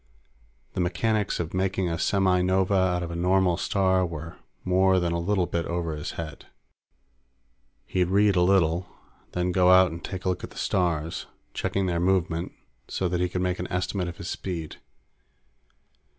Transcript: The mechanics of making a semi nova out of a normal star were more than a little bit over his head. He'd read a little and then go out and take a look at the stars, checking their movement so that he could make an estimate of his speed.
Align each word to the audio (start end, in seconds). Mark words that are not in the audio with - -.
The 0.73 0.79
mechanics 0.79 1.39
of 1.39 1.53
making 1.53 1.87
a 1.87 1.99
semi 1.99 2.41
nova 2.41 2.73
out 2.73 3.03
of 3.03 3.11
a 3.11 3.15
normal 3.15 3.55
star 3.55 4.03
were 4.03 4.35
more 4.63 4.99
than 4.99 5.11
a 5.13 5.19
little 5.19 5.45
bit 5.45 5.67
over 5.67 5.95
his 5.95 6.13
head. 6.13 6.47
He'd 7.85 8.05
read 8.07 8.35
a 8.35 8.41
little 8.41 8.87
and 9.25 9.31
then 9.33 9.51
go 9.51 9.71
out 9.71 9.91
and 9.91 10.03
take 10.03 10.25
a 10.25 10.29
look 10.29 10.43
at 10.43 10.49
the 10.49 10.57
stars, 10.57 11.27
checking 11.53 11.85
their 11.85 11.99
movement 11.99 12.51
so 12.87 13.07
that 13.09 13.19
he 13.21 13.29
could 13.29 13.43
make 13.43 13.59
an 13.59 13.71
estimate 13.71 14.07
of 14.07 14.17
his 14.17 14.27
speed. 14.27 14.77